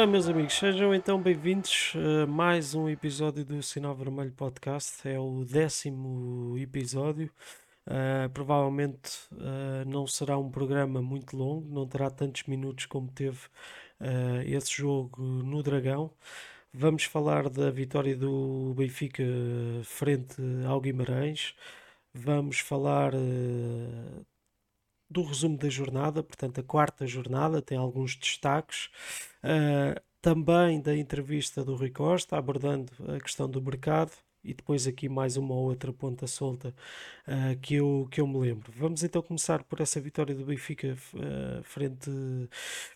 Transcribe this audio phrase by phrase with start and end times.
[0.00, 1.92] Ora, meus amigos, sejam então bem-vindos
[2.22, 5.06] a mais um episódio do Sinal Vermelho Podcast.
[5.06, 7.30] É o décimo episódio.
[7.86, 13.40] Uh, provavelmente uh, não será um programa muito longo, não terá tantos minutos como teve
[14.00, 16.10] uh, esse jogo no Dragão.
[16.72, 19.22] Vamos falar da vitória do Benfica
[19.84, 20.36] frente
[20.66, 21.54] ao Guimarães.
[22.14, 23.12] Vamos falar
[25.10, 28.88] do resumo da jornada, portanto, a quarta jornada tem alguns destaques.
[29.42, 35.08] Uh, também da entrevista do Rui Costa, abordando a questão do mercado e depois aqui
[35.08, 36.74] mais uma ou outra ponta solta
[37.26, 38.72] uh, que, eu, que eu me lembro.
[38.76, 42.10] Vamos então começar por essa vitória do Benfica uh, frente,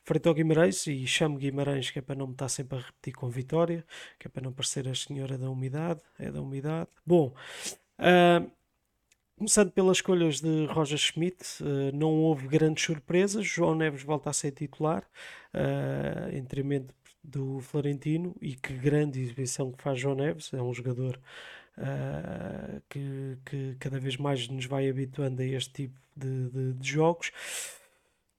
[0.03, 3.15] frente ao Guimarães e chamo Guimarães que é para não me estar sempre a repetir
[3.15, 3.85] com vitória,
[4.19, 6.89] que é para não parecer a senhora da umidade, é da umidade.
[7.07, 7.35] Bom,
[7.99, 8.51] uh,
[9.37, 13.45] Começando pelas escolhas de Roger Schmidt, uh, não houve grandes surpresas.
[13.45, 15.05] João Neves volta a ser titular,
[16.33, 20.53] em detrimento do Florentino, e que grande exibição que faz João Neves.
[20.53, 21.19] É um jogador
[21.79, 26.89] uh, que, que, cada vez mais nos vai habituando a este tipo de, de, de
[26.89, 27.33] jogos.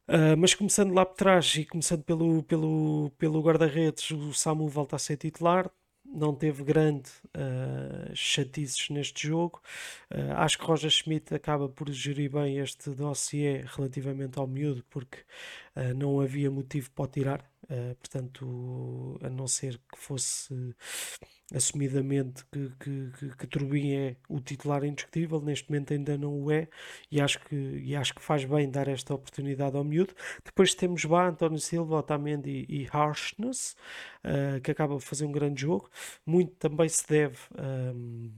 [0.08, 4.96] Uh, mas começando lá por trás e começando pelo, pelo, pelo guarda-redes, o Samu volta
[4.96, 5.70] a ser titular
[6.16, 9.62] não teve grande uh, chatices neste jogo.
[10.10, 15.20] Uh, acho que Roger Schmidt acaba por gerir bem este dossiê relativamente ao miúdo, porque
[15.76, 17.52] uh, não havia motivo para o tirar.
[18.00, 20.76] Portanto, a não ser que fosse
[21.54, 26.52] assumidamente que, que, que, que Turbin é o titular indiscutível, neste momento ainda não o
[26.52, 26.68] é,
[27.12, 30.14] e acho que, e acho que faz bem dar esta oportunidade ao miúdo.
[30.44, 33.76] Depois temos Bá, António Silva, Otamendi e Harshness,
[34.24, 35.90] uh, que acaba de fazer um grande jogo.
[36.26, 37.38] Muito também se deve.
[37.58, 38.32] Um,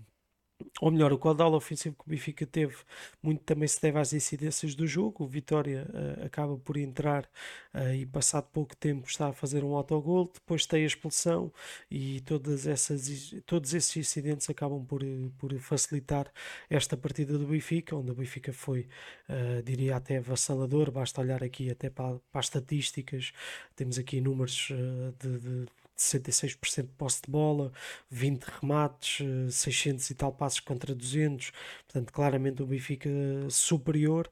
[0.82, 2.76] ou melhor, o caudal ofensivo que o Benfica teve
[3.22, 5.24] muito também se deve às incidências do jogo.
[5.24, 7.30] O Vitória uh, acaba por entrar
[7.74, 10.32] uh, e, passado pouco tempo, está a fazer um autogol.
[10.34, 11.52] Depois tem a expulsão
[11.90, 15.02] e todas essas, todos esses incidentes acabam por,
[15.38, 16.32] por facilitar
[16.70, 18.88] esta partida do Benfica, onde o Benfica foi,
[19.30, 20.92] uh, diria, até avassalador.
[20.92, 23.32] Basta olhar aqui até para, para as estatísticas.
[23.76, 24.72] Temos aqui números
[25.20, 25.68] de, de
[25.98, 27.72] 66% de posse de bola,
[28.10, 31.52] 20 remates, 600 eh, e tal passos contra 200,
[31.86, 33.10] portanto, claramente o Benfica
[33.50, 34.30] superior.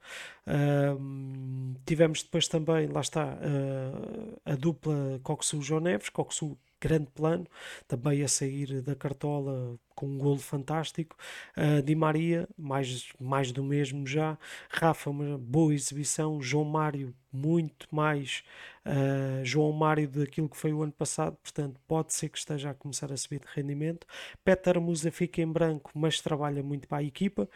[0.47, 7.47] Uh, tivemos depois também, lá está, uh, a dupla Coxu-João Neves, Coxu grande plano,
[7.87, 11.15] também a sair da cartola com um golo fantástico.
[11.57, 14.37] Uh, Di Maria, mais, mais do mesmo já.
[14.69, 16.39] Rafa, uma boa exibição.
[16.41, 18.43] João Mário, muito mais
[18.85, 22.73] uh, João Mário daquilo que foi o ano passado, portanto, pode ser que esteja a
[22.73, 24.05] começar a subir de rendimento.
[24.43, 27.49] Peter Musa fica em branco, mas trabalha muito para a equipa.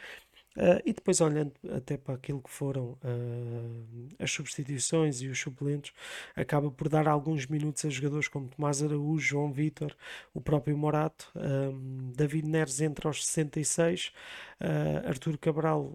[0.56, 5.92] Uh, e depois, olhando até para aquilo que foram uh, as substituições e os suplentes,
[6.34, 9.94] acaba por dar alguns minutos a jogadores como Tomás Araújo, João Vitor,
[10.34, 14.12] o próprio Morato, um, David Neres entra aos 66,
[14.60, 15.92] uh, Artur Cabral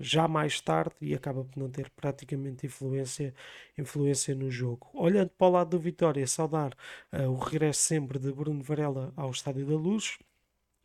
[0.00, 3.34] já mais tarde e acaba por não ter praticamente influência,
[3.76, 4.88] influência no jogo.
[4.94, 6.72] Olhando para o lado do Vitória, saudar
[7.12, 10.18] o regresso sempre de Bruno Varela ao Estádio da Luz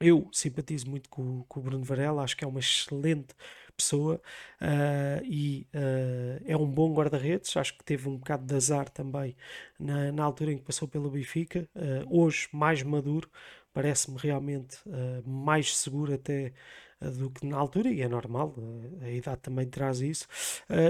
[0.04, 3.34] eu simpatizo muito com, com, o Bruno Varela, acho que é uma excelente
[3.76, 4.22] pessoa
[4.62, 7.56] uh, e uh, é um bom guarda-redes.
[7.58, 9.36] Acho que teve um bocado de azar também
[9.80, 11.68] na, na altura em que passou pelo Benfica.
[11.76, 13.30] Uh, hoje, mais maduro,
[13.74, 14.78] parece-me realmente
[15.26, 16.54] mais seguro até
[17.02, 18.56] do que na altura, e é normal,
[19.02, 20.28] a idade também traz isso.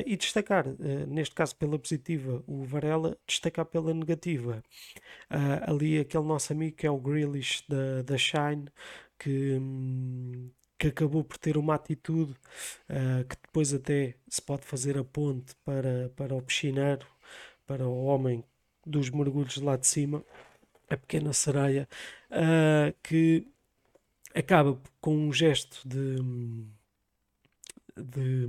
[0.06, 0.66] e destacar,
[1.08, 4.62] neste caso pela positiva, o Varela, destacar pela negativa.
[5.66, 8.66] ali aquele nosso amigo que é o Grealish da, da Shine,
[9.20, 9.60] que,
[10.78, 12.34] que acabou por ter uma atitude
[12.90, 17.06] uh, que depois até se pode fazer a ponte para, para o piscineiro,
[17.66, 18.44] para o homem
[18.86, 20.24] dos mergulhos lá de cima,
[20.90, 21.88] a pequena sereia,
[22.32, 23.48] uh, que
[24.34, 26.18] acaba com um gesto de.
[27.96, 28.48] de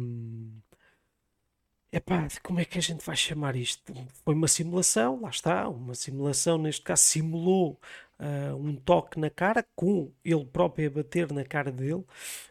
[1.96, 3.94] Epá, como é que a gente vai chamar isto?
[4.25, 7.81] Foi uma simulação, lá está, uma simulação, neste caso simulou
[8.19, 11.94] uh, um toque na cara, com ele próprio a bater na cara dele,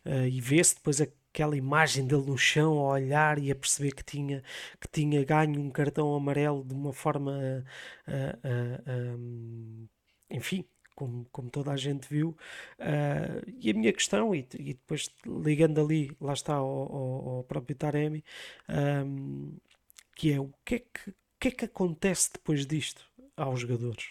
[0.06, 4.04] uh, e vê-se depois aquela imagem dele no chão a olhar e a perceber que
[4.04, 4.42] tinha,
[4.80, 7.66] que tinha ganho um cartão amarelo de uma forma,
[8.08, 9.90] uh,
[10.30, 12.36] enfim, como, como toda a gente viu.
[12.80, 18.24] Uh, e a minha questão, e, e, depois ligando ali, lá está, ao, próprio Taremi,
[19.06, 19.54] um,
[20.16, 23.06] que é o que é que, que é que acontece depois disto
[23.36, 24.06] aos jogadores?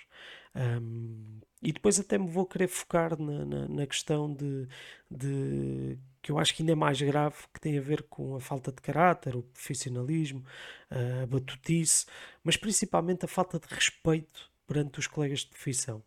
[0.55, 4.69] Um, e depois até me vou querer focar na, na, na, questão de,
[5.11, 8.40] de que eu acho que ainda é mais grave, que tem a ver com a
[8.40, 10.44] falta de caráter, o profissionalismo,
[10.90, 12.05] a batutice,
[12.43, 16.02] mas principalmente a falta de respeito perante os colegas de profissão.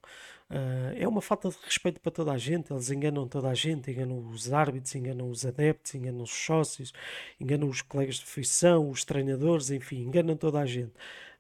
[0.48, 3.90] Uh, é uma falta de respeito para toda a gente, eles enganam toda a gente,
[3.90, 6.94] enganam os árbitros, enganam os adeptos, enganam os sócios,
[7.42, 10.94] enganam os colegas de profissão, os treinadores, enfim, enganam toda a gente.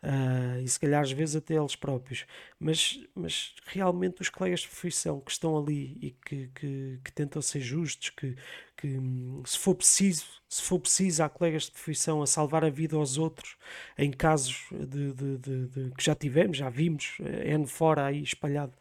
[0.06, 2.28] Uh, e se calhar às vezes até eles próprios,
[2.60, 7.42] mas, mas realmente os colegas de profissão que estão ali e que, que, que tentam
[7.42, 8.36] ser justos, que,
[8.78, 9.00] que
[9.46, 13.18] se for preciso, se for preciso, há colegas de profissão a salvar a vida aos
[13.18, 13.57] outros
[13.98, 18.74] em casos de, de, de, de que já tivemos, já vimos, é fora aí espalhado.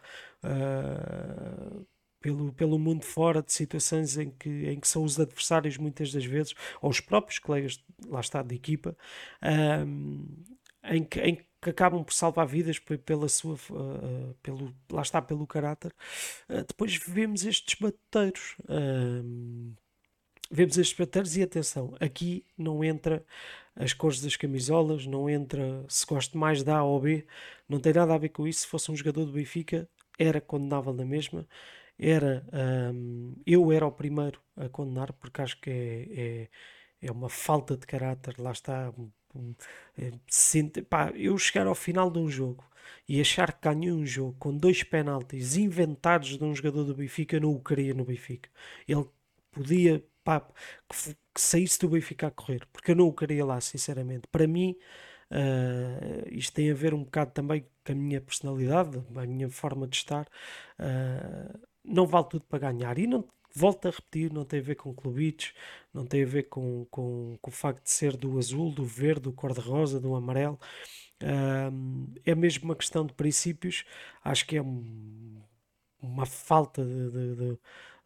[0.45, 1.87] Uh,
[2.21, 6.25] pelo, pelo mundo fora de situações em que, em que são os adversários muitas das
[6.25, 8.97] vezes, ou os próprios colegas, lá está, de equipa,
[10.85, 15.47] em que, em que acabam por salvar vidas pela sua, uh, pelo, lá está, pelo
[15.47, 15.93] caráter.
[16.49, 18.57] Uh, depois vemos estes bateiros.
[18.65, 19.75] Uh,
[20.51, 23.25] vemos estes bateiros e atenção, aqui não entra
[23.75, 27.27] as cores das camisolas, não entra se gosto mais da A ou B,
[27.69, 28.61] não tem nada a ver com isso.
[28.61, 29.89] Se fosse um jogador do Benfica,
[30.19, 31.47] era condenável na mesma.
[31.99, 32.45] Era,
[32.93, 36.47] um, eu era o primeiro a condenar, porque acho que é,
[37.03, 38.93] é, é uma falta de caráter, lá está,
[39.99, 42.65] é, pá, eu chegar ao final de um jogo
[43.09, 47.37] e achar que ganhei um jogo com dois penaltis inventados de um jogador do Benfica,
[47.37, 48.49] eu não o queria no Benfica.
[48.89, 49.07] Ele
[49.53, 50.41] podia pá,
[50.89, 54.27] que, que, saísse do Benfica a correr, porque eu não o queria lá, sinceramente.
[54.29, 54.77] Para mim,
[55.31, 59.87] uh, isto tem a ver um bocado também com a minha personalidade, a minha forma
[59.87, 60.27] de estar.
[60.79, 62.99] Uh, não vale tudo para ganhar.
[62.99, 65.55] E não, volto a repetir, não tem a ver com clubites,
[65.93, 69.23] não tem a ver com, com, com o facto de ser do azul, do verde,
[69.23, 70.59] do cor-de-rosa, do amarelo.
[72.25, 73.85] é mesmo uma questão de princípios.
[74.23, 75.43] Acho que é um,
[76.03, 77.59] uma falta de, de, de,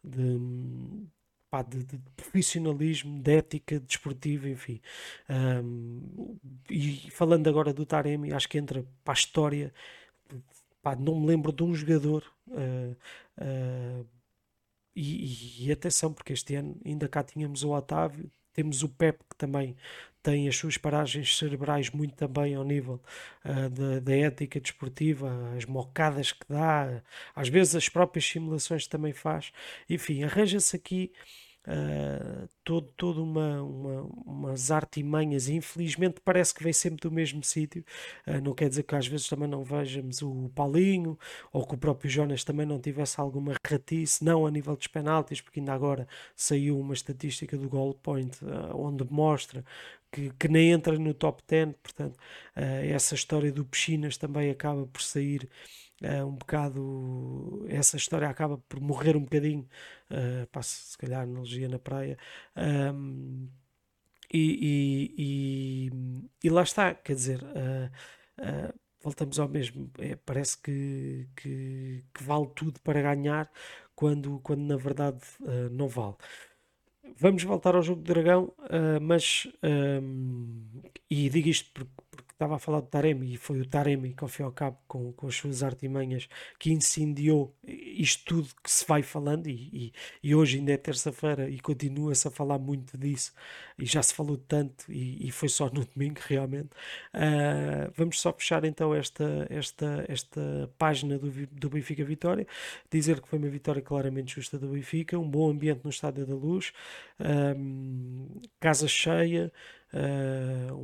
[0.03, 1.09] de
[1.49, 4.79] Pá, de, de, profissionalismo, de ética desportiva, enfim.
[5.27, 6.37] Um,
[6.69, 9.73] e falando agora do Taremi, acho que entra para a história.
[10.81, 12.95] Pá, não me lembro de um jogador uh,
[13.41, 14.07] uh,
[14.95, 19.35] e, e, atenção, porque este ano ainda cá tínhamos o Otávio, temos o Pep que
[19.37, 19.75] também
[20.21, 23.01] tem as suas paragens cerebrais muito também ao nível
[23.45, 27.01] uh, da, da, ética desportiva, as mocadas que dá,
[27.33, 29.51] às vezes as próprias simulações também faz.
[29.89, 31.11] Enfim, arranja-se aqui
[31.69, 37.85] uh, todo, todo uma, uma, umas artimanhas infelizmente parece que vem sempre do mesmo sítio.
[38.27, 41.17] Uh, não quer dizer que às vezes também não vejamos o Paulinho
[41.53, 45.41] ou que o próprio Jonas também não tivesse alguma ratice, não a nível dos penaltis,
[45.41, 49.63] porque ainda agora saiu uma estatística do Goal Point uh, onde mostra
[50.11, 52.17] que, que, nem entra no top 10, portanto,
[52.55, 55.47] essa história do Piscinas também acaba por sair
[56.01, 59.67] é um bocado essa história acaba por morrer um bocadinho
[60.11, 62.17] uh, passo se calhar analogia na praia.
[62.55, 63.49] Um,
[64.31, 67.89] e, e, e, e, lá está quer dizer uh,
[68.41, 69.89] uh, voltamos ao mesmo.
[69.99, 73.51] É, parece que, que, que, vale tudo para ganhar
[73.95, 75.19] quando, quando na verdade
[75.71, 76.15] não vale.
[77.17, 78.53] Vamos voltar ao jogo do dragão
[79.01, 79.47] mas
[80.01, 80.63] um,
[81.09, 81.98] e digo isto porque
[82.39, 84.77] estava a falar do Taremi e foi o Taremi que ao fim e ao cabo
[84.87, 89.93] com, com as suas artimanhas que incendiou isto tudo que se vai falando e, e,
[90.23, 93.33] e hoje ainda é terça-feira e continua-se a falar muito disso
[93.77, 96.69] e já se falou tanto e, e foi só no domingo realmente.
[97.13, 102.47] Uh, vamos só fechar então esta, esta, esta página do, do Benfica Vitória.
[102.89, 106.35] Dizer que foi uma vitória claramente justa do Benfica um bom ambiente no Estádio da
[106.35, 106.71] Luz
[107.19, 109.51] um, ah, casa cheia
[109.93, 110.75] uh,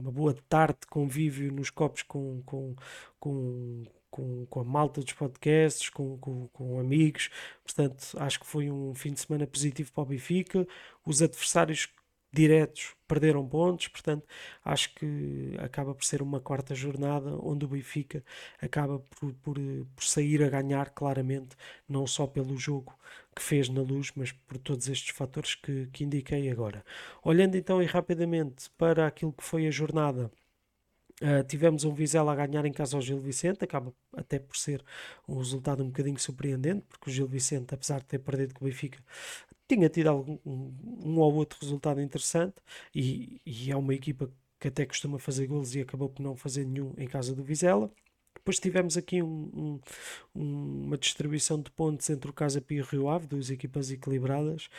[0.00, 2.74] uma boa tarde de convívio nos copos com, com,
[3.18, 7.30] com, com, com a malta dos podcasts, com, com, com, amigos.
[7.64, 10.66] Portanto, acho que foi um fim de semana positivo para o Benfica.
[11.04, 11.88] Os adversários
[12.32, 14.24] diretos perderam pontos, portanto,
[14.64, 18.24] acho que acaba por ser uma quarta jornada onde o Benfica
[18.60, 19.56] acaba por, por,
[19.94, 21.56] por sair a ganhar claramente,
[21.88, 22.94] não só pelo jogo
[23.40, 26.84] que fez na luz, mas por todos estes fatores que, que indiquei agora.
[27.24, 30.30] Olhando então e rapidamente para aquilo que foi a jornada.
[31.22, 34.84] Uh, tivemos um Vizela a ganhar em casa ao Gil Vicente, acaba até por ser
[35.28, 38.68] um resultado um bocadinho surpreendente, porque o Gil Vicente, apesar de ter perdido com o
[38.68, 39.02] Benfica,
[39.68, 42.56] tinha tido algum, um, ou outro resultado interessante
[42.94, 46.66] e, e é uma equipa que até costuma fazer golos e acabou por não fazer
[46.66, 47.90] nenhum em casa do Vizela.
[48.40, 49.78] Depois tivemos aqui um,
[50.34, 53.90] um, uma distribuição de pontos entre o Casa Pia e o Rio Ave, duas equipas
[53.90, 54.70] equilibradas.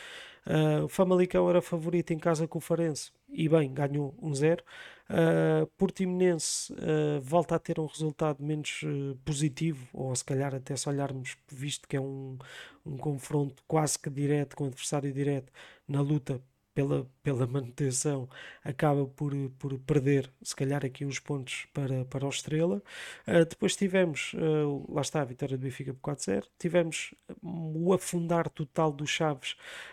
[0.44, 4.60] Uh, o Famalicão era favorito em casa com o Farense e bem, ganhou 1-0.
[4.60, 10.74] Uh, Portimonense uh, volta a ter um resultado menos uh, positivo, ou se calhar até
[10.74, 12.36] se olharmos, visto que é um,
[12.84, 15.52] um confronto quase que direto com o adversário direto,
[15.86, 16.42] na luta
[16.74, 18.28] pela, pela manutenção,
[18.64, 22.82] acaba por, por perder, se calhar, aqui uns pontos para, para o Estrela.
[23.26, 26.44] Uh, depois tivemos, uh, lá está, a vitória do Benfica por 4-0.
[26.58, 29.52] Tivemos o afundar total dos Chaves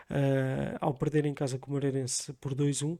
[0.09, 2.98] uh, ao perder em casa com o Moreirense por 2-1.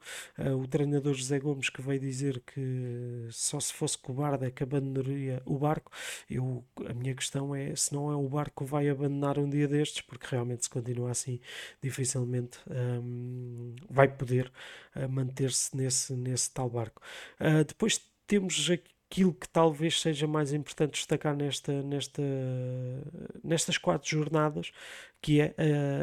[0.58, 5.42] o treinador José Gomes que veio dizer que só se fosse cobarde é que abandonaria
[5.46, 5.92] o barco.
[6.30, 9.68] Eu, a minha questão é se não é o barco que vai abandonar um dia
[9.68, 11.40] destes, porque realmente se continua assim,
[11.82, 12.60] dificilmente.
[12.70, 14.52] Um, vai poder
[14.96, 17.02] uh, manter-se nesse, nesse tal barco.
[17.40, 18.70] Uh, depois temos
[19.10, 22.22] aquilo que talvez seja mais importante destacar nesta, nesta,
[23.44, 24.72] nestas quatro jornadas,
[25.20, 25.56] que é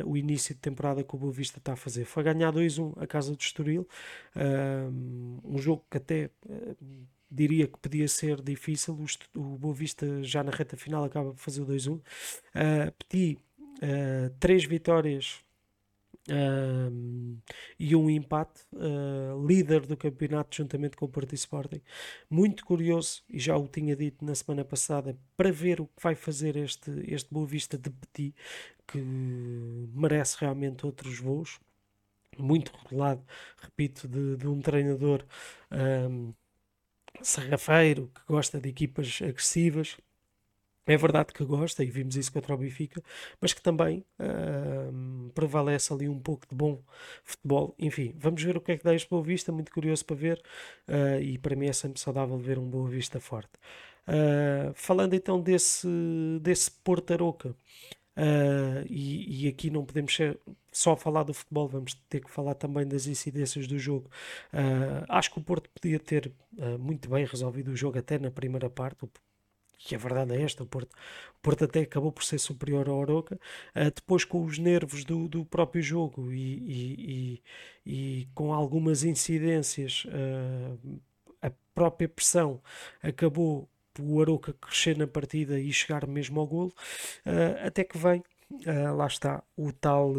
[0.03, 2.05] uh, o início de temporada que o Boa Vista está a fazer.
[2.05, 3.89] Foi ganhar 2-1 a casa do Estoril,
[4.35, 6.77] uh, um jogo que até uh,
[7.31, 11.39] diria que podia ser difícil, o, o Boa Vista já na reta final acaba por
[11.39, 11.99] fazer o 2-1.
[11.99, 12.03] Uh,
[12.99, 13.39] pedi
[14.41, 15.45] três vitórias
[17.79, 21.81] e um empate, uh, líder do campeonato juntamente com o Porto Sporting.
[22.29, 26.15] Muito curioso, e já o tinha dito na semana passada, para ver o que vai
[26.15, 28.35] fazer este, este Boa Vista de Petit,
[28.87, 31.59] que merece realmente outros voos.
[32.39, 33.25] Muito rolado,
[33.63, 35.25] repito, de, de um treinador
[35.73, 36.35] um,
[37.23, 39.97] sarrafeiro que gosta de equipas agressivas
[40.87, 43.03] é verdade que gosta, e vimos isso contra o Benfica,
[43.41, 46.81] mas que também uh, prevalece ali um pouco de bom
[47.25, 47.75] futebol.
[47.79, 50.41] Enfim, vamos ver o que é que dá este Boa Vista, muito curioso para ver,
[50.89, 53.51] uh, e para mim é sempre saudável ver um Boa Vista forte.
[54.07, 55.89] Uh, falando então desse,
[56.41, 57.55] desse Porto Aroca,
[58.89, 60.39] e, e, aqui não podemos ser,
[60.73, 64.11] só falar do futebol, vamos ter que falar também das incidências do jogo.
[65.07, 66.33] acho que o Porto podia ter
[66.81, 69.05] muito bem resolvido o jogo até na primeira parte.
[69.05, 69.11] O
[69.79, 72.97] que a verdade é esta, o Porto, o Porto até acabou por ser superior ao
[72.99, 73.39] Oroca,
[73.75, 77.43] uh, depois com os nervos do, do próprio jogo e, e,
[77.87, 81.01] e, e com algumas incidências, uh,
[81.43, 82.61] a própria pressão
[83.03, 83.69] acabou
[83.99, 86.75] o Aroca crescer na partida e chegar mesmo ao golo,
[87.27, 88.23] uh, até que vem,
[88.95, 90.15] lá está, o tal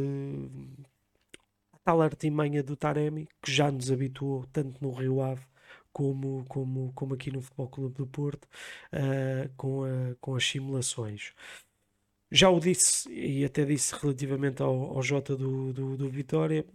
[1.83, 5.45] tal artimanha do Taremi, que já nos habituou tanto no Rio Ave
[5.91, 8.45] como, como, como aqui no Futebol Clube do Porto,
[8.93, 11.33] uh, com, a, com as simulações.
[12.31, 16.65] Já o disse, e até disse relativamente ao, ao Jota do, do, do Vitória,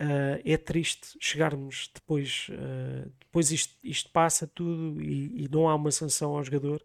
[0.00, 5.76] Uh, é triste chegarmos depois, uh, depois isto, isto, passa tudo e, e, não há
[5.76, 6.82] uma sanção ao jogador.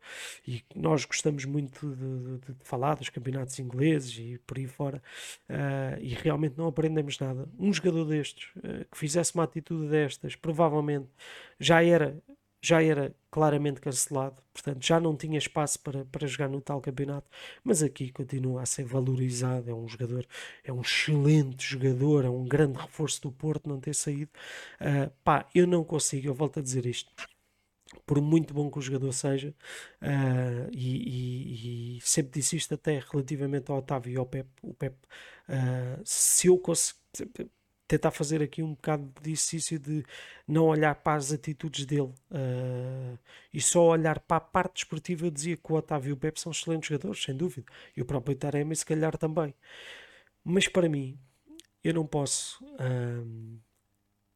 [0.47, 5.01] E nós gostamos muito de, de, de falar dos campeonatos ingleses e por aí fora,
[5.49, 7.49] uh, e realmente não aprendemos nada.
[7.57, 8.49] Um jogador destes
[8.91, 11.07] que fizesse uma atitude destas, provavelmente
[11.59, 12.21] já era
[12.61, 17.29] já era claramente cancelado, portanto já não tinha espaço para, para jogar no tal campeonato,
[17.63, 20.25] mas aqui continua a ser valorizado, é um jogador,
[20.63, 24.31] é um excelente jogador, é um grande reforço do Porto não ter saído.
[24.81, 27.11] Uh, pá, eu não consigo, eu volto a dizer isto.
[28.05, 29.53] Por muito bom que o jogador seja,
[30.01, 34.73] uh, e, e, e, sempre disse isto até relativamente ao Otávio e ao Pep, o
[34.73, 34.95] Pep,
[35.49, 37.49] uh, se eu conseguir
[37.87, 40.03] tentar fazer aqui um bocado de exercício de
[40.47, 43.17] não olhar para as atitudes dele uh,
[43.53, 45.25] e só olhar para a parte desportiva.
[45.25, 47.65] Eu dizia que o Otávio e o Pepe são excelentes jogadores, sem dúvida,
[47.95, 49.55] e o próprio Taremi, se calhar também.
[50.43, 51.17] Mas para mim,
[51.83, 53.59] eu não posso, uh,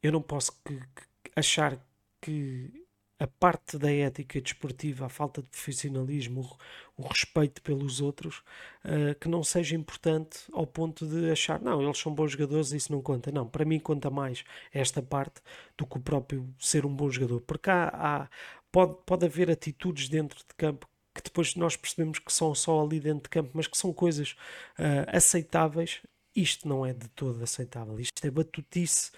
[0.02, 1.78] eu não posso que, que achar
[2.20, 2.81] que
[3.22, 6.40] a parte da ética desportiva, a falta de profissionalismo,
[6.96, 8.42] o, o respeito pelos outros,
[8.84, 12.78] uh, que não seja importante ao ponto de achar, não, eles são bons jogadores e
[12.78, 13.30] isso não conta.
[13.30, 15.40] Não, para mim conta mais esta parte
[15.78, 17.40] do que o próprio ser um bom jogador.
[17.42, 18.28] Porque há, há
[18.72, 22.98] pode, pode haver atitudes dentro de campo que depois nós percebemos que são só ali
[22.98, 24.32] dentro de campo, mas que são coisas
[24.78, 26.00] uh, aceitáveis
[26.34, 27.98] isto não é de todo aceitável.
[28.00, 29.10] Isto é batutice,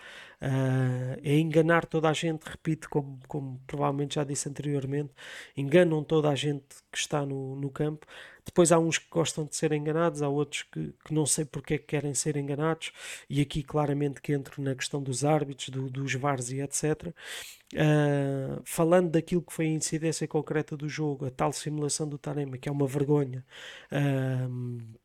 [0.43, 2.45] uh, é enganar toda a gente.
[2.45, 5.13] Repito, como, como provavelmente já disse anteriormente,
[5.57, 8.07] enganam toda a gente que está no, no campo.
[8.45, 11.75] Depois há uns que gostam de ser enganados, há outros que, que não sei porque
[11.75, 12.93] é que querem ser enganados,
[13.29, 17.07] e aqui claramente que entro na questão dos árbitros, do, dos VARs e etc.
[17.07, 22.19] Uh, ah, falando daquilo que foi a incidência concreta do jogo, a tal simulação do
[22.19, 23.45] Tarema, que é uma vergonha,
[23.91, 24.99] uh,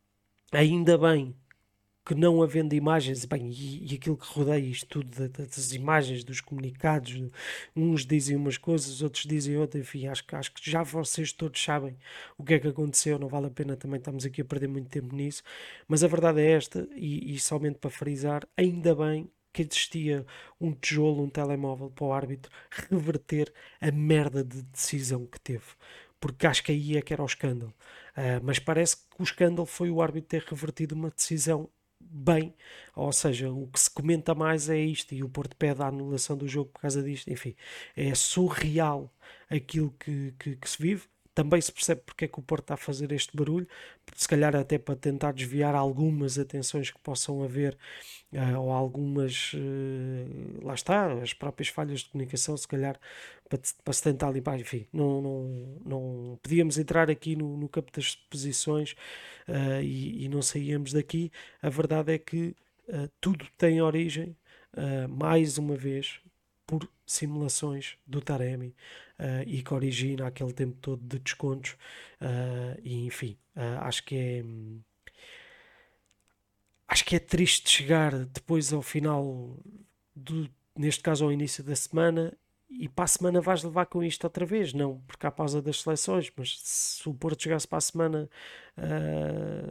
[0.51, 1.35] ainda bem
[2.09, 6.41] que não havendo imagens, bem, e, e aquilo que rodeia isto tudo, das imagens, dos
[6.41, 7.29] comunicados,
[7.75, 11.95] uns dizem umas coisas, outros dizem outras, enfim, acho, acho que já vocês todos sabem
[12.35, 14.89] o que é que aconteceu, não vale a pena também estamos aqui a perder muito
[14.89, 15.43] tempo nisso,
[15.87, 20.25] mas a verdade é esta, e, e somente para frisar, ainda bem que existia
[20.59, 22.51] um tijolo, um telemóvel para o árbitro
[22.89, 25.75] reverter a merda de decisão que teve
[26.19, 27.73] porque acho que aí é que era o escândalo.
[28.11, 31.69] Uh, mas parece que o escândalo foi o árbitro ter revertido uma decisão
[32.09, 32.53] bem,
[32.95, 36.37] ou seja, o que se comenta mais é isto, e o Porto pede a anulação
[36.37, 37.55] do jogo por causa disto, enfim,
[37.95, 39.13] é surreal
[39.49, 41.07] aquilo que, que, que se vive.
[41.33, 43.67] Também se percebe porque é que o Porto está a fazer este barulho,
[44.15, 47.77] se calhar até para tentar desviar algumas atenções que possam haver
[48.33, 52.99] uh, ou algumas, uh, lá está, as próprias falhas de comunicação, se calhar
[53.47, 55.43] para, para se tentar limpar, enfim, não, não,
[55.85, 58.93] não podíamos entrar aqui no, no campo das posições
[59.47, 61.31] uh, e, e, não saíamos daqui.
[61.61, 62.55] A verdade é que
[63.21, 64.35] tudo tem origem,
[65.07, 66.19] mais uma vez,
[66.69, 68.75] por simulações do Taremi
[69.17, 71.71] uh, e que origina aquele tempo todo de descontos
[72.21, 74.43] uh, e enfim, uh, acho que é
[76.87, 79.57] acho que é triste chegar depois ao final
[80.15, 80.47] do,
[80.77, 82.37] neste caso ao início da semana
[82.69, 85.81] e para a semana vais levar com isto outra vez, não porque há pausa das
[85.81, 88.29] seleções, mas se o Porto chegasse para a semana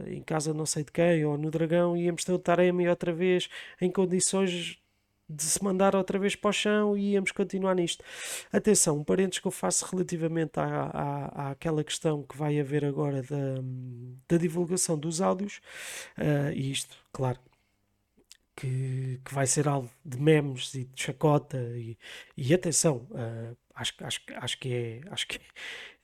[0.07, 3.49] em casa não sei de quem, ou no Dragão, íamos ter o Taremi outra vez
[3.79, 4.81] em condições
[5.29, 8.03] de se mandar outra vez para o chão e íamos continuar nisto.
[8.51, 13.21] Atenção, um parênteses que eu faço relativamente à, à, àquela questão que vai haver agora
[13.21, 13.61] da,
[14.27, 15.61] da divulgação dos áudios,
[16.17, 17.39] uh, e isto, claro,
[18.55, 21.97] que, que vai ser alvo de memes e de chacota e,
[22.35, 25.39] e atenção, uh, acho, acho, acho que é, acho que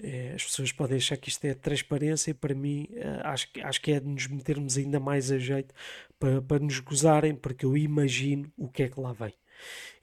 [0.01, 3.81] é, as pessoas podem achar que isto é transparência e para mim uh, acho, acho
[3.81, 5.73] que é de nos metermos ainda mais a jeito
[6.19, 9.33] para, para nos gozarem, porque eu imagino o que é que lá vem.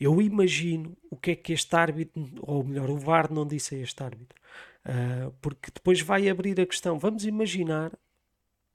[0.00, 3.79] Eu imagino o que é que este árbitro, ou melhor, o VAR não disse a
[3.79, 4.38] este árbitro,
[4.87, 6.99] uh, porque depois vai abrir a questão.
[6.99, 7.93] Vamos imaginar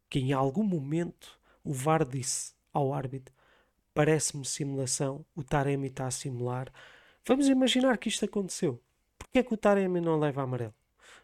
[0.10, 3.34] que em algum momento o VAR disse ao árbitro
[3.98, 6.72] parece-me simulação, o Taremi está a simular.
[7.26, 8.80] Vamos imaginar que isto aconteceu.
[9.28, 10.74] Porquê é que o Taremi não leva amarelo?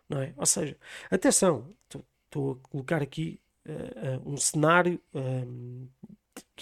[0.08, 0.34] Não é?
[0.38, 0.78] Ou seja,
[1.10, 5.88] atenção, estou a colocar aqui uh, um cenário um,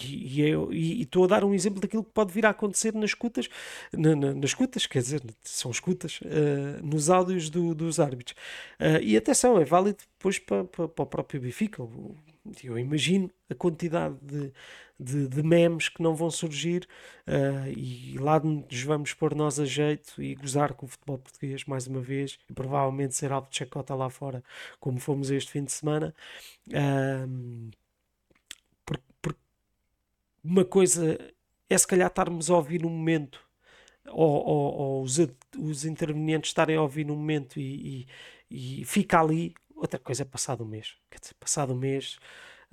[0.00, 3.48] e estou a dar um exemplo daquilo que pode vir a acontecer nas escutas,
[3.92, 8.36] na, na, nas escutas, quer dizer, são escutas, uh, nos áudios do, dos árbitros.
[8.80, 11.82] Uh, e atenção, é válido depois para, para, para o próprio Benfica.
[12.64, 14.52] Eu imagino a quantidade de,
[15.02, 16.86] de, de memes que não vão surgir
[17.26, 21.64] uh, e lá nos vamos pôr nós a jeito e gozar com o futebol português
[21.64, 24.42] mais uma vez e provavelmente ser algo de chacota lá fora,
[24.80, 26.14] como fomos este fim de semana.
[26.68, 27.70] Uh,
[30.44, 31.18] uma coisa
[31.70, 33.40] é se calhar estarmos a ouvir no momento
[34.08, 35.18] ou, ou, ou os,
[35.58, 38.06] os, intervenientes estarem a ouvir no momento e,
[38.50, 39.54] e, e fica ali.
[39.74, 40.94] Outra coisa é passado um mês.
[41.10, 42.18] Quer dizer, passado um mês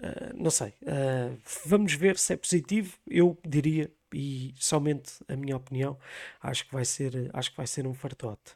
[0.01, 0.69] ah, não sei.
[0.83, 2.97] Uh, vamos ver se é positivo.
[3.07, 5.97] Eu diria, e somente a minha opinião,
[6.41, 8.55] acho que vai ser, acho que vai ser um fartote.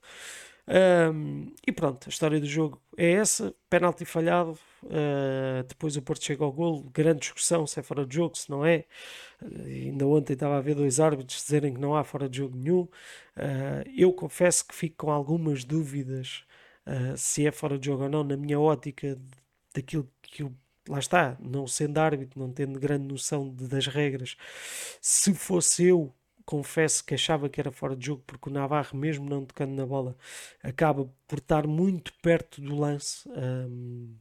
[0.65, 4.58] Um, e pronto, a história do jogo é essa: penalti falhado.
[4.84, 6.89] Uh, depois o Porto chega ao golo.
[6.93, 8.86] Grande discussão se é fora de jogo, se não é.
[9.41, 12.88] ainda ontem estava a ver dois árbitros dizerem que não há fora de jogo nenhum.
[13.95, 16.45] eu confesso que fico com algumas dúvidas
[17.17, 19.17] se é fora de jogo ou não, na minha ótica
[19.73, 20.53] daquilo que eu
[20.88, 24.36] lá está, não sendo árbitro, não tendo grande noção de, das regras,
[25.02, 26.13] se fosse eu,
[26.46, 29.86] confesso que achava que era fora de jogo, porque o Navarro, mesmo não tocando na
[29.86, 30.15] bola,
[30.62, 33.28] acaba por estar muito perto do lance.
[33.30, 34.15] Um,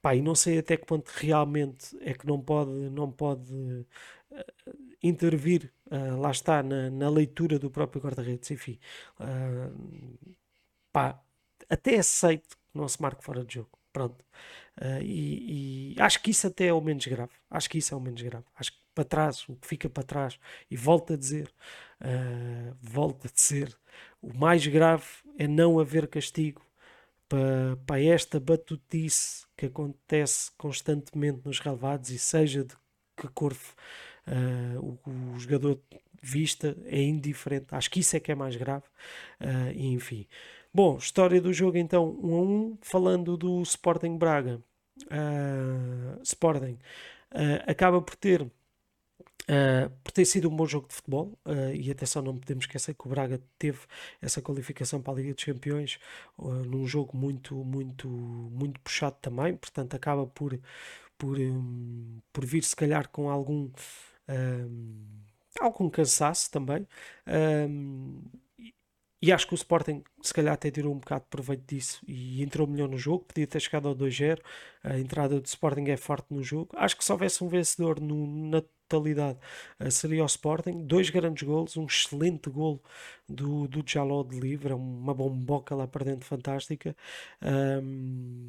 [0.00, 3.86] pá, e não sei até que ponto realmente é que não pode, não pode uh,
[5.02, 8.78] intervir, uh, lá está, na, na, leitura do próprio guarda-redes, enfim.
[9.20, 10.36] Uh,
[10.92, 11.20] pá,
[11.68, 13.70] até aceito que não se marque fora de jogo.
[13.92, 14.24] Pronto.
[14.80, 17.32] Uh, e, e, acho que isso até é o menos grave.
[17.50, 18.44] Acho que isso é o menos grave.
[18.56, 20.38] Acho que para trás, o que fica para trás,
[20.70, 21.52] e volto a dizer,
[22.00, 22.76] uh,
[23.24, 23.76] a dizer,
[24.20, 25.04] o mais grave
[25.38, 26.62] é não haver castigo
[27.28, 32.74] para, para esta batutice que acontece constantemente nos relevados e seja de
[33.16, 35.80] que cor uh, o, o, jogador
[36.22, 37.66] vista é indiferente.
[37.70, 38.84] Acho que isso é que é mais grave.
[39.74, 40.26] e enfim.
[40.74, 44.62] Bom, história do jogo então 1 a 1, falando do Sporting Braga.
[45.04, 46.78] Uh, Sporting
[47.32, 48.50] uh, acaba por ter
[49.42, 52.94] Uh, por ter sido um bom jogo de futebol, uh, e atenção, não podemos esquecer
[52.94, 53.80] que o Braga teve
[54.20, 55.98] essa qualificação para a Liga dos Campeões
[56.38, 60.58] uh, num jogo muito, muito, muito puxado também, portanto, acaba por,
[61.18, 63.68] por, um, por vir se calhar com algum,
[64.28, 65.04] um,
[65.60, 66.86] algum cansaço também.
[67.26, 68.22] Um,
[69.22, 72.42] e acho que o Sporting, se calhar, até tirou um bocado de proveito disso e
[72.42, 73.24] entrou melhor no jogo.
[73.24, 74.40] Podia ter chegado ao 2-0.
[74.82, 76.70] A entrada do Sporting é forte no jogo.
[76.76, 79.38] Acho que se houvesse um vencedor no, na totalidade,
[79.80, 80.84] uh, seria o Sporting.
[80.86, 82.82] Dois grandes golos, um excelente golo
[83.28, 86.96] do, do Jaló de livre, uma bomboca lá para dentro fantástica.
[87.42, 88.48] Um,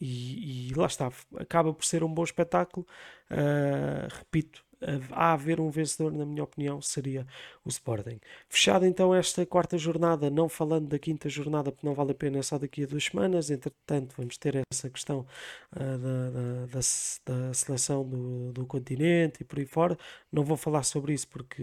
[0.00, 2.86] E, e lá está, acaba por ser um bom espetáculo.
[3.30, 4.64] Uh, repito,
[5.12, 7.26] a haver um vencedor, na minha opinião, seria
[7.64, 8.18] o Sporting.
[8.48, 12.38] Fechada então esta quarta jornada, não falando da quinta jornada, porque não vale a pena,
[12.38, 13.50] é só daqui a duas semanas.
[13.50, 15.26] Entretanto, vamos ter essa questão
[15.74, 19.96] uh, da, da, da, seleção do, do continente e por aí fora.
[20.30, 21.62] Não vou falar sobre isso, porque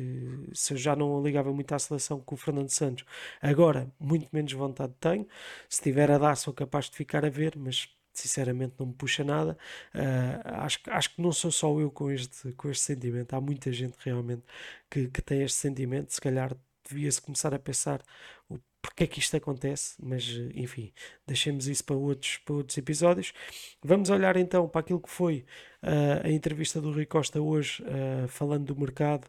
[0.54, 3.06] se eu já não ligava muito à seleção com o Fernando Santos,
[3.42, 5.28] agora muito menos vontade tenho.
[5.68, 9.24] Se tiver a dar, sou capaz de ficar a ver, mas sinceramente não me puxa
[9.24, 9.58] nada.
[9.94, 13.72] Uh, acho, acho que não sou só eu com este, com este sentimento, há muita
[13.72, 14.44] gente realmente
[14.90, 16.14] que, que tem este sentimento.
[16.14, 16.56] Se calhar
[16.88, 18.02] devia-se começar a pensar
[18.50, 20.92] o porque é que isto acontece, mas enfim,
[21.28, 23.34] deixemos isso para outros, para outros episódios.
[23.84, 25.46] Vamos olhar então para aquilo que foi
[25.84, 29.28] uh, a entrevista do Rui Costa hoje, uh, falando do mercado,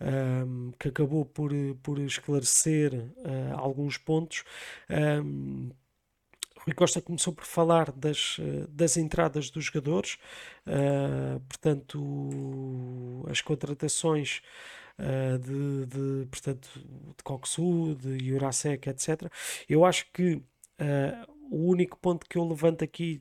[0.00, 1.52] um, que acabou por,
[1.82, 4.44] por esclarecer uh, alguns pontos.
[4.90, 5.70] Um,
[6.64, 10.16] Rui Costa começou por falar das, eh, das entradas dos jogadores,
[10.66, 14.40] uh, portanto, as contratações
[14.98, 16.70] uh, de, de, portanto,
[17.16, 19.30] de Coxu, de Jurasek, etc.
[19.68, 20.42] Eu acho que uh,
[21.50, 23.20] o único ponto que eu levanto aqui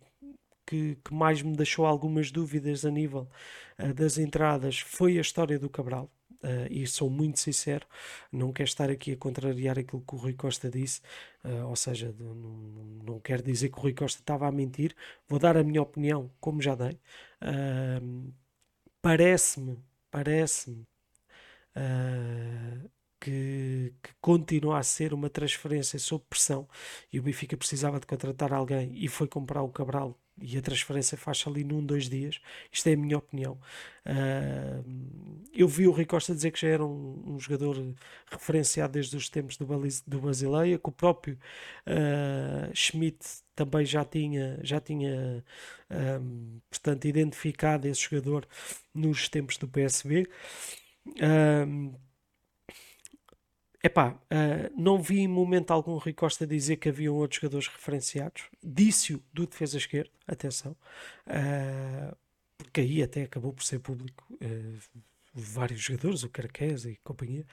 [0.66, 3.28] que, que mais me deixou algumas dúvidas a nível
[3.96, 6.10] das entradas foi a história do Cabral.
[6.44, 7.86] Uh, e sou muito sincero,
[8.32, 11.00] não quero estar aqui a contrariar aquilo que o Rui Costa disse,
[11.46, 12.34] uh, ou seja, não,
[13.06, 14.96] não quero dizer que o Rui Costa estava a mentir,
[15.28, 17.00] vou dar a minha opinião, como já dei.
[17.44, 18.34] Uh,
[19.02, 19.78] parece-me,
[20.10, 20.88] parece-me
[23.20, 26.68] que, que, continua a ser uma transferência sob pressão
[27.14, 31.18] e o Benfica precisava de contratar alguém e foi comprar o Cabral e a transferência
[31.18, 32.42] faz ali num, dois dias.
[32.72, 33.60] Isto é a minha opinião.
[34.06, 37.78] Uh, eu vi o Rui Costa dizer que já era um, um jogador
[38.30, 39.66] referenciado desde os tempos do,
[40.08, 41.38] do Basileia, que o próprio
[41.86, 43.20] uh, Schmidt
[43.56, 45.44] também já tinha, já tinha
[46.22, 48.48] um, portanto, identificado esse jogador
[48.94, 50.28] nos tempos do.
[51.66, 51.94] Um,
[53.84, 58.44] Epá, uh, não vi em momento algum Rui Costa dizer que haviam outros jogadores referenciados.
[58.63, 60.76] Disse-o do defesa esquerdo, atenção,
[61.26, 62.15] uh,
[62.58, 64.24] porque aí até acabou por ser público.
[64.34, 64.78] Uh,
[65.34, 67.46] vários jogadores, o Carquez e companhia.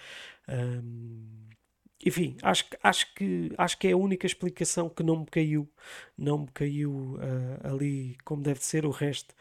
[2.04, 5.70] enfim, acho, acho, que, acho que é a única explicação que não me caiu,
[6.16, 7.16] não me caiu
[7.62, 9.32] ali como deve ser o resto.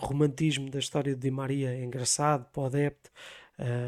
[0.00, 3.12] romantismo da história de Di Maria é engraçado, para o adepto.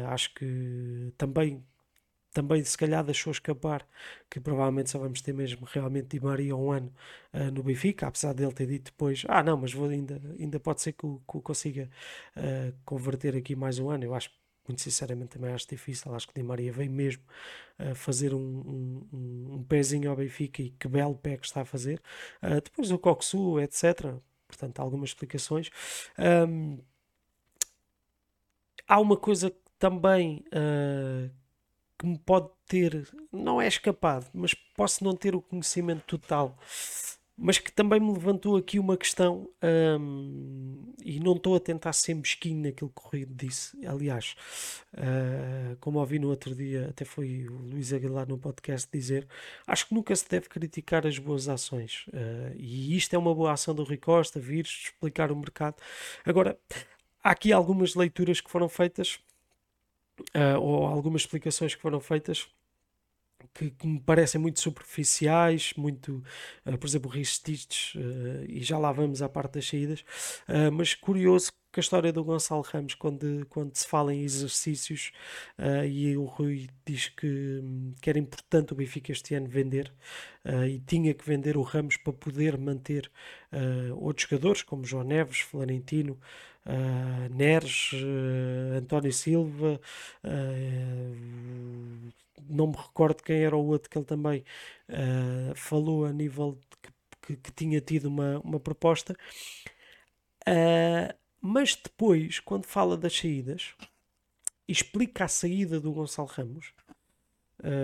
[0.07, 1.61] acho que também
[2.33, 3.85] também se calhar deixou escapar
[4.29, 6.93] que provavelmente só vamos ter mesmo realmente Di Maria um ano
[7.33, 10.81] uh, no Benfica, apesar dele ter dito depois, ah não, mas vou ainda, ainda pode
[10.81, 11.89] ser que o, que o consiga
[12.37, 14.31] uh, converter aqui mais um ano, eu acho
[14.67, 17.23] muito sinceramente também acho difícil, acho que Di Maria vem mesmo
[17.79, 21.65] uh, fazer um, um, um, pezinho ao Benfica e que belo pé que está a
[21.65, 22.01] fazer,
[22.63, 24.13] depois o Coxu, etc,
[24.47, 25.69] portanto algumas explicações.
[28.87, 30.43] Há uma coisa também
[32.01, 36.57] que me pode ter, não é escapado, mas posso não ter o conhecimento total,
[37.37, 39.47] mas que também me levantou aqui uma questão
[39.99, 43.77] hum, e não estou a tentar ser mesquinho naquilo que o Rui disse.
[43.85, 44.35] Aliás,
[44.95, 49.27] uh, como ouvi no outro dia, até foi o Luís Aguilar no podcast dizer:
[49.67, 53.51] acho que nunca se deve criticar as boas ações, uh, e isto é uma boa
[53.51, 55.75] ação do Rui Costa, vir explicar o mercado.
[56.25, 56.57] Agora,
[57.23, 59.19] há aqui algumas leituras que foram feitas
[60.35, 62.47] uh, ou algumas explicações que foram feitas
[63.53, 66.23] que, que, me parecem muito superficiais, muito,
[66.65, 70.01] uh, por exemplo, Ristites, uh, e já lá vamos à parte das saídas,
[70.47, 75.13] uh, mas curioso que a história do Gonçalo Ramos, quando, quando se fala em exercícios,
[75.89, 77.63] e o Rui diz que,
[78.01, 79.89] que era importante o Benfica este ano vender,
[80.67, 83.09] e tinha que vender o Ramos para poder manter
[83.95, 86.19] outros jogadores, como João Neves, Florentino,
[86.65, 89.79] uh, Neres, uh, António Silva,
[90.23, 92.11] uh,
[92.49, 94.43] não me recordo quem era o outro que ele também
[95.55, 96.57] falou a nível
[97.21, 99.15] que, que, tinha tido uma, uma proposta.
[101.41, 103.73] mas depois, quando fala das saídas,
[104.67, 106.73] explica a saída do Gonçalo Ramos.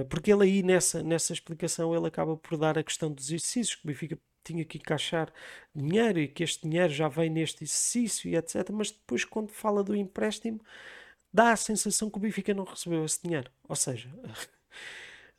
[0.10, 3.86] Porque ele aí nessa, nessa explicação ele acaba por dar a questão dos exercícios que
[3.86, 5.32] o Benfica tinha que encaixar
[5.76, 8.70] dinheiro e que este dinheiro já vem neste exercício e etc.
[8.72, 10.62] Mas depois, quando fala do empréstimo,
[11.32, 13.52] dá a sensação que o Benfica não recebeu esse dinheiro.
[13.68, 14.10] Ou seja,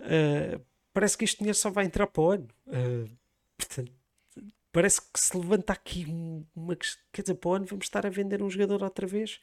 [0.00, 2.48] uh, parece que este dinheiro só vai entrar para o ano.
[2.66, 3.10] Uh,
[3.56, 3.92] portanto,
[4.72, 6.06] parece que se levanta aqui
[6.54, 6.76] uma.
[7.12, 9.40] Quer dizer, para o ano vamos estar a vender um jogador outra vez.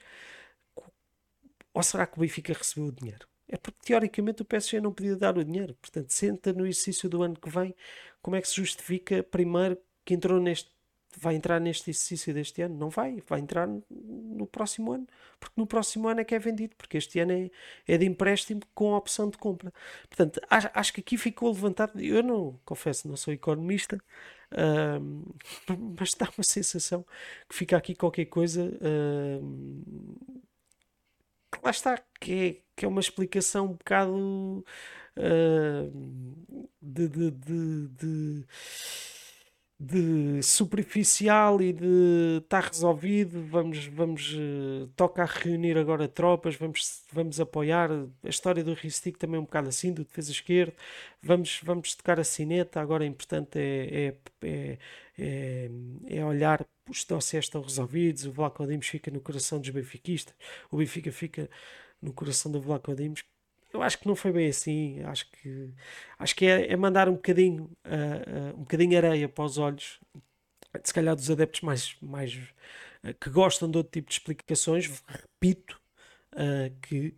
[1.74, 3.28] Ou será que o Benfica recebeu o dinheiro?
[3.48, 5.76] É porque teoricamente o PSG não podia dar o dinheiro.
[5.76, 7.76] Portanto, senta no exercício do ano que vem,
[8.22, 10.76] como é que se justifica primeiro que entrou neste
[11.18, 12.78] vai entrar neste exercício deste ano?
[12.78, 15.08] Não vai, vai entrar no próximo ano,
[15.40, 17.50] porque no próximo ano é que é vendido, porque este ano é,
[17.88, 19.74] é de empréstimo com opção de compra.
[20.10, 22.00] Portanto, acho, que aqui ficou levantado.
[22.02, 23.98] Eu não, confesso, não sou economista,
[26.00, 27.06] mas dá uma sensação
[27.50, 28.72] que fica aqui qualquer coisa.
[31.56, 34.66] Uh, lá está, que é, que é uma explicação um bocado
[35.18, 38.48] uh, de, de, de, de
[39.80, 47.04] de superficial e de está resolvido, vamos, vamos uh, toca a reunir agora tropas, vamos,
[47.12, 47.90] vamos apoiar.
[48.24, 50.74] A história do Ristic também é um bocado assim, do defesa esquerdo,
[51.22, 54.80] vamos, vamos tocar a sineta, agora o importante é, é, é,
[55.18, 55.70] é,
[56.08, 60.36] é olhar os dossiers estão resolvidos, o Vlaco Dimos fica no coração dos benfiquistas,
[60.72, 61.50] o Benfica fica
[62.02, 63.24] no coração do Vlaco Dimos,
[63.76, 65.02] eu acho que não foi bem assim.
[65.04, 65.70] Acho que,
[66.20, 70.00] acho que é, é mandar um bocadinho, uh, uh, um bocadinho areia para os olhos,
[70.84, 72.34] se calhar dos adeptos mais, mais
[73.04, 75.04] uh, que gostam de outro tipo de explicações.
[75.08, 75.80] Repito
[76.82, 77.16] que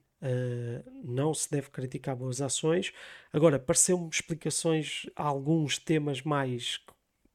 [1.03, 2.93] não se deve criticar boas ações.
[3.33, 6.79] Agora, pareceu-me explicações a alguns temas mais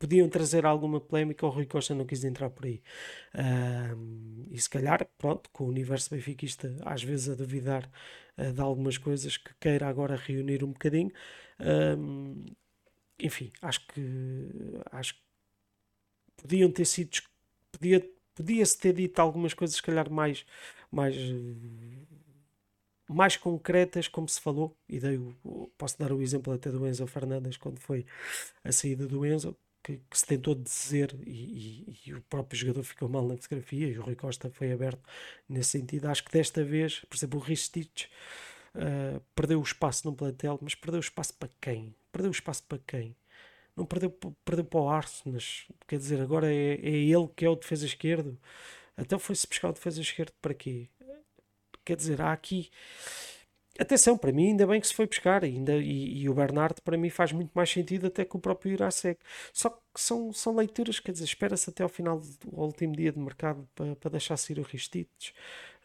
[0.02, 2.82] podiam trazer alguma polémica, o Rui Costa não quis entrar por aí.
[3.32, 7.88] Uh, e se calhar, pronto, com o universo benfiquista às vezes a duvidar
[8.38, 11.11] uh, de algumas coisas que queira agora reunir um bocadinho.
[11.61, 12.45] Uh,
[13.18, 14.01] enfim, acho que
[14.90, 15.21] acho que
[16.37, 17.18] podiam ter sido
[17.71, 20.45] podia, podia-se ter dito algumas coisas se calhar mais
[20.90, 21.16] mais
[23.09, 24.99] mais concretas, como se falou, e
[25.45, 28.07] o, posso dar o exemplo até do Enzo Fernandes quando foi
[28.64, 32.83] a saída do Enzo, que, que, se tentou dizer e, e, e, o próprio jogador
[32.83, 35.03] ficou mal na fotografia e o Rui Costa foi aberto
[35.49, 36.07] nesse sentido.
[36.07, 38.09] Acho que desta vez, por exemplo, o Ristich
[38.75, 41.95] uh, perdeu o espaço no plantel, mas perdeu o espaço para quem?
[42.12, 43.16] Perdeu o espaço para quem?
[43.77, 44.11] Não perdeu,
[44.45, 45.40] perdeu para o Arsenal,
[45.88, 48.38] quer dizer, agora é, é ele que é o defesa esquerdo.
[48.97, 50.88] Então foi-se buscar o defesa esquerdo para quê?
[51.85, 52.71] Quer dizer, há aqui
[53.78, 56.96] Atenção, para mim ainda bem que se foi buscar ainda, e, e o Bernardo para
[56.96, 59.18] mim faz muito mais sentido até que o próprio Irasek.
[59.52, 63.18] Só que são, são leituras, quer dizer, espera-se até ao final do último dia de
[63.18, 65.32] mercado para, para deixar sair o Ristites.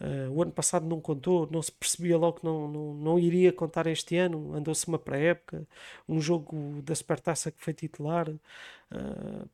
[0.01, 3.53] Uh, o ano passado não contou, não se percebia logo que não, não, não iria
[3.53, 5.65] contar este ano, andou-se uma pré-época,
[6.07, 8.29] um jogo da Supertaça que foi titular.
[8.29, 9.49] Uh,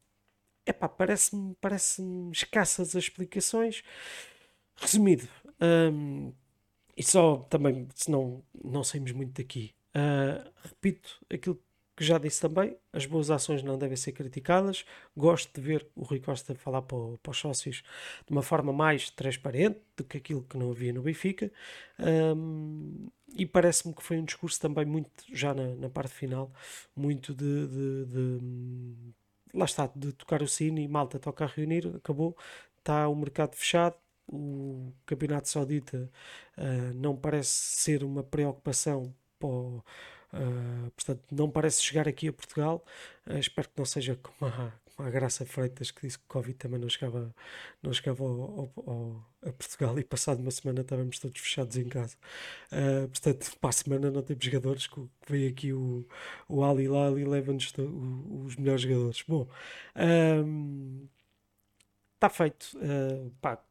[0.65, 3.83] epá, parece-me parece escassas as explicações.
[4.75, 5.27] Resumido,
[5.61, 6.33] um,
[6.95, 9.73] e só também, senão não saímos muito daqui.
[9.95, 11.59] Uh, repito aquilo
[11.95, 14.85] que já disse também: as boas ações não devem ser criticadas.
[15.15, 17.83] Gosto de ver o Rui Costa falar para, para os sócios
[18.25, 21.51] de uma forma mais transparente do que aquilo que não havia no Benfica.
[21.99, 26.51] Um, e parece-me que foi um discurso também muito, já na, na parte final,
[26.95, 29.13] muito de, de, de,
[29.53, 32.37] lá está, de tocar o sino e malta toca a reunir, acabou,
[32.77, 33.95] está o mercado fechado,
[34.27, 36.09] o Campeonato Saudita
[36.57, 39.83] uh, não parece ser uma preocupação para o,
[40.33, 42.83] Uh, portanto, não parece chegar aqui a Portugal.
[43.27, 46.27] Uh, espero que não seja como a, como a Graça Freitas que disse que o
[46.27, 47.33] Covid também não chegava,
[47.83, 51.87] não chegava ao, ao, ao, a Portugal e passado uma semana estávamos todos fechados em
[51.87, 52.17] casa.
[53.11, 54.87] Portanto, para a semana não temos jogadores.
[54.87, 56.03] Que, que veio aqui o,
[56.49, 57.71] o Ali Lali e leva-nos
[58.45, 59.23] os melhores jogadores.
[59.27, 59.47] Bom,
[62.15, 62.75] está feito.
[63.39, 63.63] pá,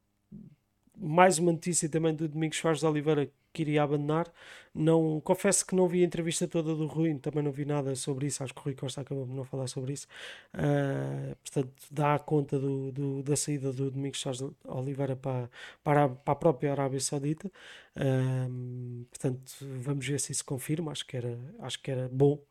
[0.97, 4.33] mais uma notícia também do Domingos Soares de Oliveira que iria abandonar.
[4.75, 8.27] Não, confesso que não vi a entrevista toda do Rui, também não vi nada sobre
[8.27, 8.43] isso.
[8.43, 10.07] Acho que o Rui Costa acabou por não falar sobre isso.
[10.55, 15.51] Uh, portanto, dá conta do, do, da saída do Domingos Soares de Oliveira para,
[15.85, 17.51] para, a, para a própria Arábia Saudita.
[17.97, 20.93] Uh, portanto, vamos ver se isso confirma.
[20.93, 22.43] Acho que, era, acho que era bom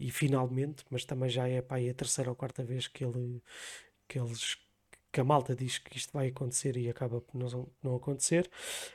[0.00, 3.40] e finalmente, mas também já é para a terceira ou quarta vez que, ele,
[4.08, 4.56] que eles
[5.18, 8.48] que a malta diz que isto vai acontecer e acaba por não, não acontecer.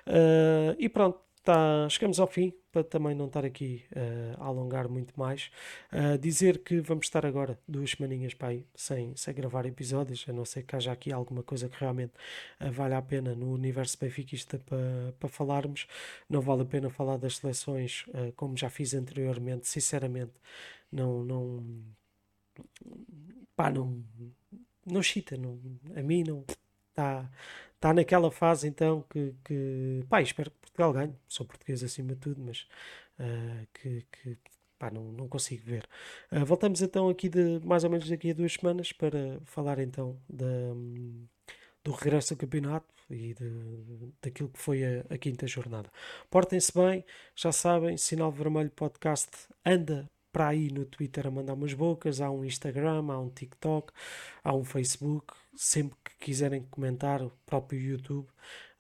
[0.08, 4.88] Uh, e pronto, tá, chegamos ao fim, para também não estar aqui uh, a alongar
[4.88, 5.52] muito mais.
[5.92, 10.46] Uh, dizer que vamos estar agora duas semaninhas aí, sem, sem gravar episódios, a não
[10.46, 12.14] ser que haja aqui alguma coisa que realmente
[12.62, 15.88] uh, vale a pena no universo benfiquista para, para falarmos.
[16.30, 18.06] Não vale a pena falar das seleções,
[18.38, 20.32] como já fiz anteriormente, sinceramente,
[20.90, 21.22] não.
[21.26, 21.84] não
[23.58, 24.02] pá, não
[24.86, 25.60] não chita, não,
[25.96, 26.46] a mim não
[26.90, 27.30] está
[27.80, 32.20] tá naquela fase então que, que pá, espero que Portugal ganhe, sou português acima de
[32.20, 32.68] tudo, mas
[33.20, 34.38] uh, que, que
[34.80, 35.88] pá, não, não consigo ver.
[36.32, 40.18] Uh, voltamos então aqui de mais ou menos daqui a duas semanas para falar então
[40.30, 40.46] da,
[41.84, 45.90] do regresso ao campeonato e de, daquilo que foi a, a quinta jornada.
[46.30, 47.04] Portem-se bem,
[47.36, 49.30] já sabem, Sinal Vermelho Podcast
[49.66, 53.94] anda para aí no Twitter a mandar umas bocas, há um Instagram, há um TikTok,
[54.44, 58.28] há um Facebook, sempre que quiserem comentar, o próprio YouTube,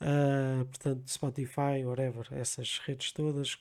[0.01, 3.57] uh, portanto, Spotify, whatever, essas redes todas,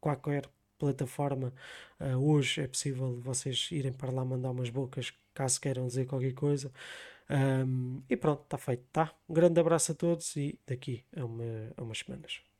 [0.00, 1.52] qualquer plataforma,
[2.00, 6.32] uh, hoje é possível vocês irem para lá mandar umas bocas caso queiram dizer qualquer
[6.32, 6.72] coisa.
[7.28, 9.12] Um, e pronto, está feito, tá?
[9.28, 11.44] Um grande abraço a todos e daqui a, uma,
[11.76, 12.53] a umas semanas.